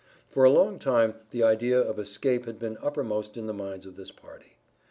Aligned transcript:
For 0.27 0.43
a 0.43 0.49
long 0.49 0.79
time 0.79 1.13
the 1.29 1.43
idea 1.43 1.79
of 1.79 1.99
escape 1.99 2.47
had 2.47 2.57
been 2.57 2.75
uppermost 2.81 3.37
in 3.37 3.45
the 3.45 3.53
minds 3.53 3.85
of 3.85 3.97
this 3.97 4.09
party. 4.11 4.57